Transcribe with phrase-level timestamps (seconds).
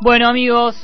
[0.00, 0.76] Bueno, amigos,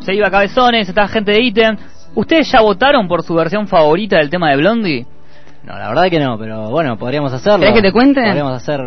[0.00, 1.76] se iba Cabezones, está gente de ítem.
[2.14, 5.06] ¿Ustedes ya votaron por su versión favorita del tema de Blondie?
[5.64, 7.60] No, la verdad que no, pero bueno, podríamos hacerlo.
[7.60, 8.22] ¿Querés que te cuente?
[8.22, 8.80] Podríamos hacer...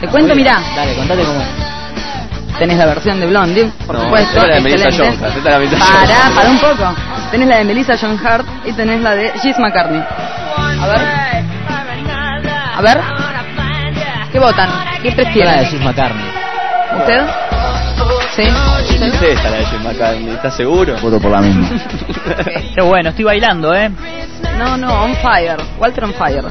[0.00, 0.58] Te cuento, mirá.
[0.74, 2.58] Dale, contate cómo es.
[2.58, 4.28] Tenés la versión de Blondie, por No, supuesto.
[4.38, 5.16] esta es la de Melissa excelente.
[5.18, 6.94] Jones, esta es la Pará, pará un poco.
[7.30, 10.02] Tenés la de Melissa John Hart y tenés la de Gis McCartney.
[10.02, 11.00] A ver.
[12.76, 13.00] A ver.
[14.32, 14.68] ¿Qué votan?
[15.02, 15.64] ¿Qué La de prefieren?
[15.66, 16.26] Jim McCartney.
[16.98, 17.22] ¿Usted?
[19.00, 19.06] ¿Sí?
[19.06, 20.94] Es esta la de Jim McCartney, ¿estás seguro?
[21.00, 21.70] Voto por la misma.
[22.74, 23.90] Qué bueno, estoy bailando, ¿eh?
[24.58, 25.56] No, no, on fire.
[25.78, 26.44] Walter on fire.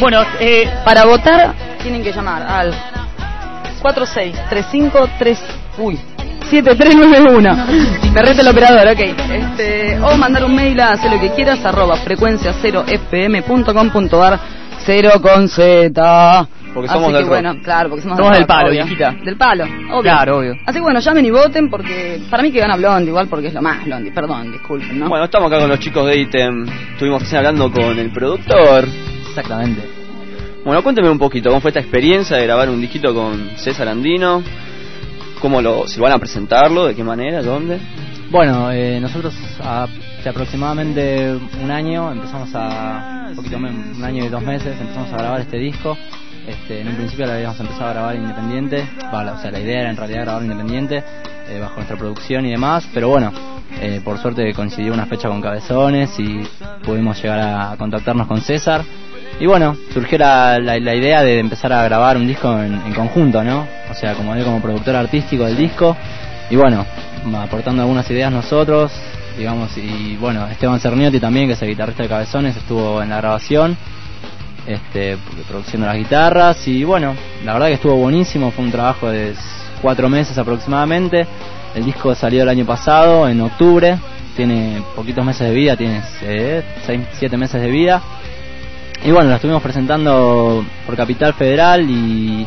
[0.00, 2.74] Bueno, eh, Para votar tienen que llamar al
[3.82, 5.08] 4635
[5.78, 5.98] Uy.
[6.50, 9.00] 7391 Me reta el operador, ok.
[9.00, 14.40] Este, o mandar un mail a hacer lo que quieras arroba frecuencia 0 fm.com.ar
[14.84, 16.48] 0 con Z.
[16.74, 17.30] Porque Así somos que del rock.
[17.30, 18.84] bueno, claro, porque somos, Somos del rock, palo, obvio.
[18.84, 19.14] viejita.
[19.24, 20.02] Del palo, obvio.
[20.02, 20.52] Claro, obvio.
[20.64, 23.54] Así que bueno, llamen y voten porque para mí que gana Blondie, igual porque es
[23.54, 25.08] lo más Blondie, perdón, disculpen, ¿no?
[25.08, 26.66] Bueno, estamos acá con los chicos de Item.
[26.92, 28.86] Estuvimos recién hablando con el productor.
[29.28, 29.82] Exactamente.
[30.64, 34.42] Bueno, cuénteme un poquito, ¿cómo fue esta experiencia de grabar un disquito con César Andino?
[35.40, 36.86] ¿Cómo lo, si van a presentarlo?
[36.86, 37.42] ¿De qué manera?
[37.42, 37.78] ¿Dónde?
[38.30, 44.28] Bueno, eh, nosotros hace aproximadamente un año empezamos a, un poquito menos, un año y
[44.28, 45.98] dos meses, empezamos a grabar este disco.
[46.46, 49.80] Este, en un principio lo habíamos empezado a grabar independiente, la- o sea, la idea
[49.82, 51.02] era en realidad grabar independiente,
[51.48, 53.32] eh, bajo nuestra producción y demás, pero bueno,
[53.80, 56.42] eh, por suerte coincidió una fecha con Cabezones y
[56.84, 58.82] pudimos llegar a contactarnos con César.
[59.40, 62.92] Y bueno, surgió la, la, la idea de empezar a grabar un disco en, en
[62.94, 63.66] conjunto, ¿no?
[63.90, 65.96] O sea, como él como productor artístico del disco.
[66.50, 66.84] Y bueno,
[67.40, 68.92] aportando algunas ideas nosotros,
[69.38, 73.16] digamos, y bueno, Esteban Cerniotti también, que es el guitarrista de Cabezones, estuvo en la
[73.16, 73.76] grabación,
[74.66, 75.18] este,
[75.48, 77.14] produciendo las guitarras, y bueno,
[77.44, 79.34] la verdad que estuvo buenísimo, fue un trabajo de
[79.80, 81.26] cuatro meses aproximadamente.
[81.74, 83.98] El disco salió el año pasado, en octubre,
[84.36, 88.02] tiene poquitos meses de vida, tiene eh, seis, siete meses de vida.
[89.04, 92.46] Y bueno, lo estuvimos presentando por Capital Federal y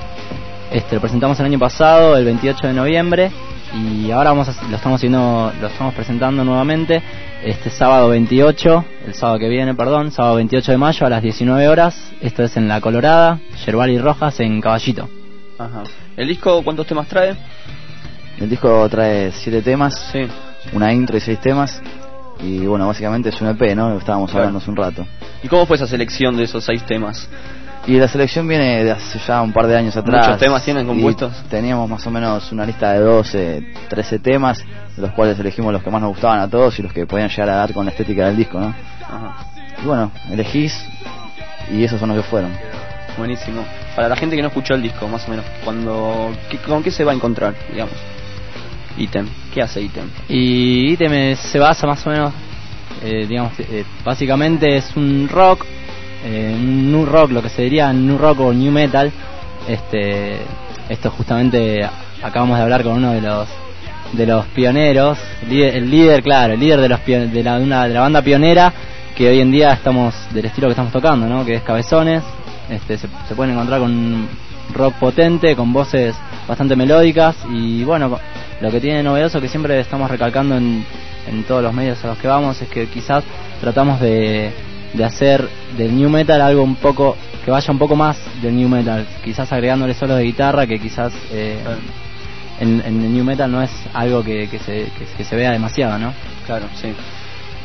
[0.72, 3.32] este, lo presentamos el año pasado, el 28 de noviembre,
[3.76, 7.02] y ahora vamos a- lo estamos haciendo, lo estamos presentando nuevamente
[7.44, 11.68] este sábado 28, el sábado que viene, perdón, sábado 28 de mayo a las 19
[11.68, 12.12] horas.
[12.22, 15.10] Esto es en La Colorada, Yerbal y Rojas en Caballito.
[15.60, 15.84] Ajá.
[16.16, 17.36] ¿El disco cuántos temas trae?
[18.40, 20.26] El disco trae siete temas, Sí.
[20.74, 21.82] una intro y seis temas.
[22.42, 23.90] Y bueno, básicamente es un EP, ¿no?
[23.90, 24.48] Lo estábamos Claro.
[24.48, 25.06] hablando hace un rato.
[25.44, 27.30] ¿Y cómo fue esa selección de esos seis temas?
[27.88, 30.26] Y la selección viene de hace ya un par de años atrás.
[30.26, 31.34] ¿Muchos temas tienen Y compuestos?
[31.50, 34.58] Teníamos más o menos una lista de 12, 13 temas,
[34.96, 37.30] de los cuales elegimos los que más nos gustaban a todos y los que podían
[37.30, 38.74] llegar a dar con la estética del disco, ¿no?
[39.04, 39.46] Ajá.
[39.84, 40.74] Y bueno, elegís
[41.72, 42.52] y esos son los que fueron.
[43.20, 43.64] Buenísimo.
[43.96, 46.90] Para la gente que no escuchó el disco, más o menos, cuando ¿qué- ¿con qué
[46.92, 47.94] se va a encontrar, digamos?
[48.98, 49.28] Item.
[49.54, 50.10] ¿Qué hace Item?
[50.28, 52.34] Y Ítem se basa más o menos,
[53.04, 55.66] eh, digamos, eh, básicamente es un rock,
[56.26, 59.12] eh, new rock, lo que se diría new rock o new metal.
[59.68, 60.38] Este,
[60.90, 61.88] esto justamente
[62.22, 63.48] acabamos de hablar con uno de los
[64.14, 65.18] de los pioneros,
[65.50, 68.72] el líder, claro, el líder de los de la, una- de la banda pionera
[69.16, 71.44] que hoy en día estamos del estilo que estamos tocando, ¿no?
[71.46, 72.22] Que es Cabezones.
[72.70, 74.28] Este, se, se pueden encontrar con
[74.74, 76.16] rock potente, con voces
[76.48, 78.20] bastante melódicas y bueno,
[78.62, 80.86] lo que tiene de novedoso que siempre estamos recalcando en,
[81.28, 83.24] en todos los medios a los que vamos es que quizás
[83.62, 84.52] tratamos de,
[84.96, 85.48] de hacer
[85.78, 89.52] del new metal algo un poco que vaya un poco más del new metal, quizás
[89.52, 91.58] agregándole solos de guitarra que quizás eh,
[92.60, 95.52] en, en el new metal no es algo que, que, se, que, que se vea
[95.52, 96.14] demasiado, ¿no?
[96.46, 96.94] Claro, sí.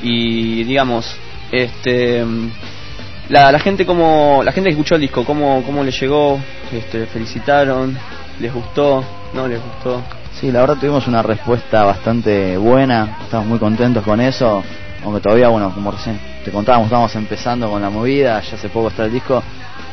[0.02, 1.16] Y digamos,
[1.52, 2.24] este
[3.28, 6.38] la, la gente como la gente que escuchó el disco, cómo cómo le llegó,
[6.72, 7.96] este felicitaron,
[8.40, 9.04] les gustó,
[9.34, 10.02] no les gustó.
[10.40, 14.62] Sí, la verdad tuvimos una respuesta bastante buena, estamos muy contentos con eso,
[15.04, 18.88] aunque todavía, bueno, como recién te contábamos, estamos empezando con la movida, ya hace poco
[18.88, 19.42] está el disco,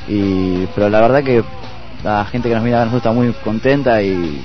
[0.08, 1.44] y pero la verdad que
[2.04, 4.42] la gente que nos mira a nosotros está muy contenta y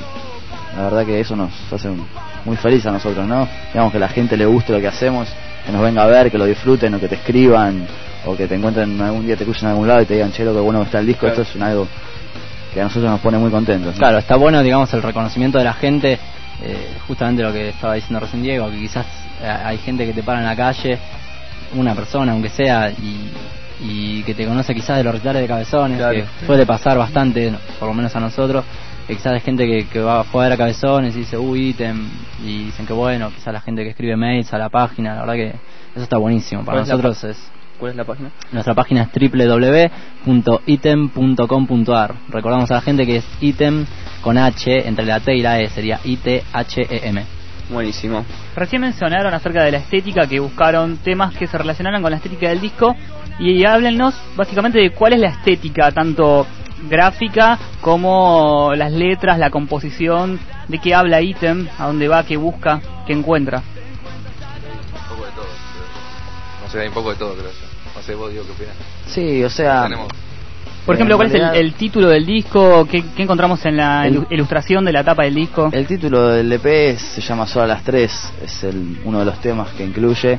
[0.77, 1.91] la verdad que eso nos hace
[2.45, 3.47] muy feliz a nosotros, ¿no?
[3.73, 5.29] Digamos que la gente le guste lo que hacemos,
[5.65, 7.87] que nos venga a ver, que lo disfruten o que te escriban
[8.25, 10.45] o que te encuentren algún día, te escuchen en algún lado y te digan, che,
[10.45, 11.43] lo que bueno está el disco, Claro.
[11.43, 11.87] esto es un algo
[12.73, 13.93] que a nosotros nos pone muy contentos.
[13.95, 13.99] ¿no?
[13.99, 16.19] Claro, está bueno, digamos, el reconocimiento de la gente,
[16.63, 19.07] eh, justamente lo que estaba diciendo recién Diego, que quizás
[19.43, 20.99] eh, hay gente que te para en la calle,
[21.75, 23.31] una persona, aunque sea, y,
[23.81, 26.47] y que te conoce quizás de los recitales de cabezones, Claro, que sí.
[26.47, 28.65] suele pasar bastante, por lo menos a nosotros,
[29.07, 32.09] que quizás hay gente que, que va a jugar a cabezones y dice, uy, ítem,
[32.45, 35.35] y dicen que bueno, quizás la gente que escribe mails a la página, la verdad
[35.35, 35.49] que
[35.95, 36.65] eso está buenísimo.
[36.65, 37.51] Para ¿Cuál es la nosotros es...
[37.79, 38.31] ¿Cuál es la página?
[38.53, 39.09] Nuestra página es
[40.93, 42.15] www.item.com.ar.
[42.29, 43.87] Recordamos a la gente que es item
[44.23, 47.25] con H entre la T y la E, sería I-T-H-E-M.
[47.69, 48.25] Buenísimo.
[48.57, 52.49] Recién mencionaron acerca de la estética que buscaron temas que se relacionaran con la estética
[52.49, 52.95] del disco
[53.39, 56.47] y háblenos básicamente de cuál es la estética, tanto
[56.89, 62.81] gráfica como las letras, la composición, de qué habla ítem, a dónde va, qué busca,
[63.07, 63.59] qué encuentra.
[63.59, 65.45] Un poco de todo.
[65.45, 66.63] creo.
[66.63, 67.95] No sé, hay un poco de todo, creo yo.
[67.95, 68.77] No sé, vos digo qué opinas.
[69.07, 70.09] Sí, o sea, Tenemos
[70.87, 72.87] Por ejemplo, ¿cuál es el, título del disco?
[72.91, 75.69] ¿Qué, qué encontramos en la El- ilustración de la tapa del disco?
[75.73, 79.41] el título del EP se llama Solo a las 3, es el, uno de los
[79.41, 80.39] temas que incluye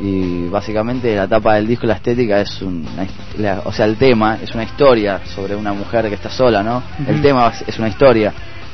[0.00, 3.06] y básicamente la tapa del disco, la estética es una,
[3.38, 6.82] la- o sea, el tema es una historia sobre una mujer que está sola, ¿no?
[7.08, 8.32] El tema es- una historia.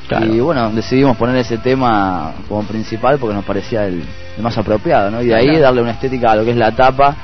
[0.09, 0.27] Claro.
[0.35, 4.03] Y bueno, decidimos poner ese tema como principal porque nos parecía el,
[4.37, 5.23] el más apropiado, ¿no?
[5.23, 7.15] Y de ahí darle una estética a lo que es la tapa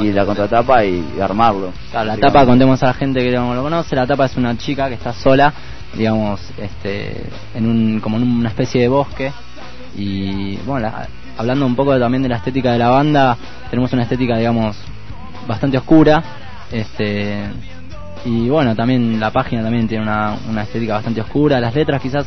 [0.00, 1.72] y la contratapa y, armarlo.
[1.90, 4.56] Claro, la tapa, contemos a la gente que no lo conoce, la tapa es una
[4.56, 5.52] chica que está sola,
[5.94, 9.32] digamos, este, en un, como en una especie de bosque.
[9.96, 11.08] Y bueno, la-
[11.38, 13.36] hablando un poco también de la estética de la banda,
[13.70, 14.76] tenemos una estética, digamos,
[15.46, 16.22] bastante oscura.
[16.72, 17.44] Este,
[18.24, 21.60] y bueno, también la página también tiene una, una estética bastante oscura.
[21.60, 22.26] Las letras quizás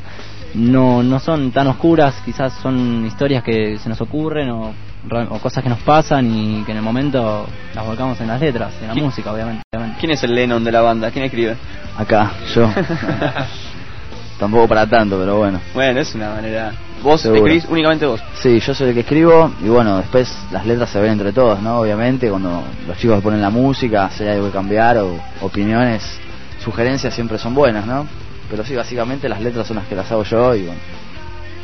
[0.53, 4.73] no, no son tan oscuras, quizás son historias que se nos ocurren o,
[5.11, 8.73] o cosas que nos pasan y que en el momento las volcamos en las letras,
[8.81, 9.61] en la ¿Qui- música, obviamente.
[9.71, 9.99] obviamente.
[9.99, 11.11] ¿Quién es el Lennon de la banda?
[11.11, 11.55] ¿Quién escribe?
[11.97, 12.69] Acá, yo.
[14.39, 15.59] Tampoco para tanto, pero bueno.
[15.73, 16.71] Bueno, es una manera.
[17.01, 17.39] Vos Seguro.
[17.47, 18.21] escribís únicamente vos.
[18.35, 21.59] Sí, yo soy el que escribo y bueno, después las letras se ven entre todos,
[21.61, 21.79] ¿no?
[21.79, 26.19] Obviamente, cuando los chicos ponen la música, si hay algo que cambiar o opiniones,
[26.63, 28.05] sugerencias siempre son buenas, ¿no?
[28.49, 30.79] Pero sí, básicamente las letras son las que las hago yo y bueno.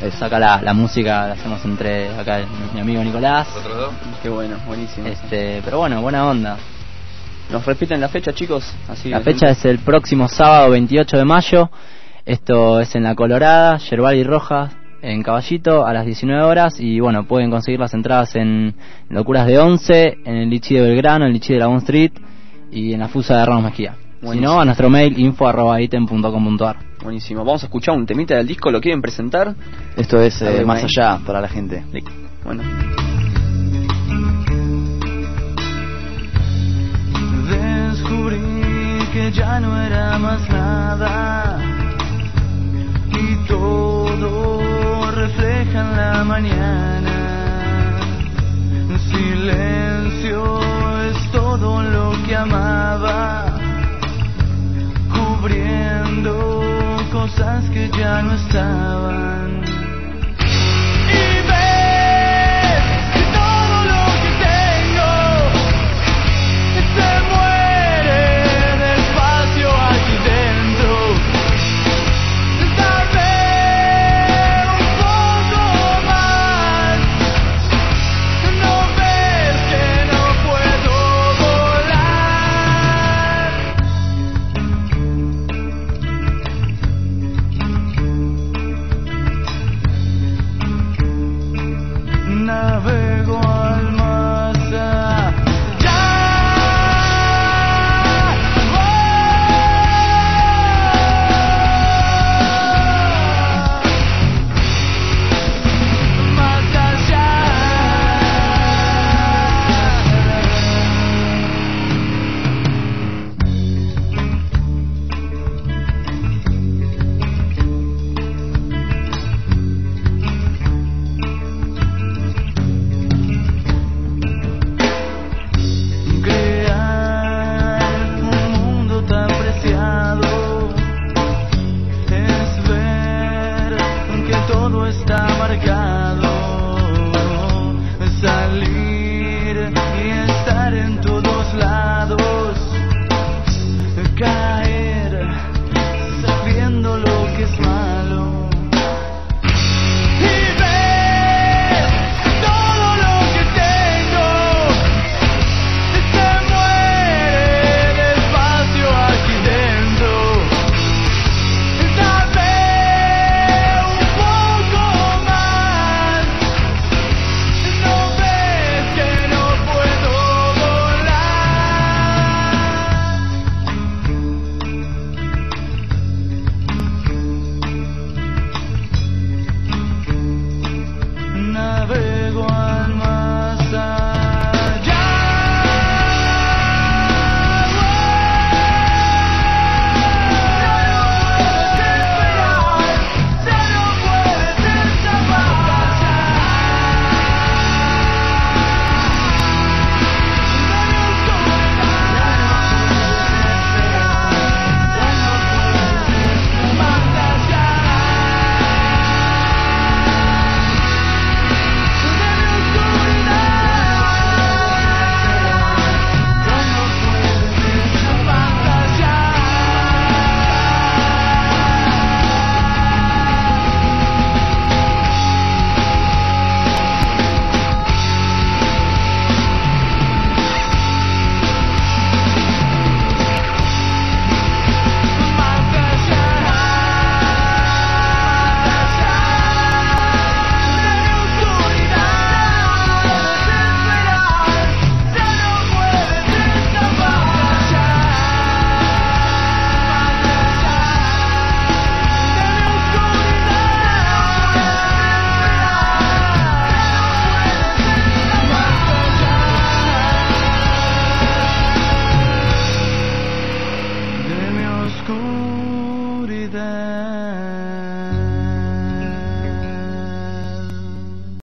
[0.02, 2.40] Eso acá la, la música la hacemos entre acá
[2.74, 3.46] mi amigo Nicolás.
[3.48, 3.94] nosotros dos.
[4.22, 5.06] Qué bueno, buenísimo.
[5.06, 6.56] Este, pero bueno, buena onda.
[7.50, 8.64] ¿Nos repiten la fecha, chicos?
[8.88, 11.70] Así La fecha es el próximo sábado 28 de mayo.
[12.24, 16.80] Esto es en La Colorada, Yerbal y Rojas, en Caballito, a las 19 horas.
[16.80, 18.74] Y bueno, pueden conseguir las entradas en
[19.10, 22.12] Locuras de 11, en el Lichi de Belgrano, en el Lichi de la Bond Street
[22.72, 23.94] y en la Fusa de Ramos Mejía.
[24.20, 24.54] Si Buenísimo.
[24.54, 26.76] no, a nuestro mail info arroba item.com.ar.
[27.04, 27.44] Buenísimo.
[27.44, 28.70] Vamos a escuchar un temita del disco.
[28.70, 29.54] ¿Lo quieren presentar?
[29.94, 30.86] Esto es eh, más mail.
[30.86, 31.84] allá para la gente.
[32.42, 32.62] Bueno.
[37.50, 38.40] Descubrí
[39.12, 41.60] que ya no era más nada
[43.12, 47.10] y todo refleja en la mañana.
[49.10, 50.58] Silencio
[51.10, 53.58] es todo lo que amaba,
[55.12, 56.63] cubriendo
[57.24, 59.73] cosas que ya no estaban.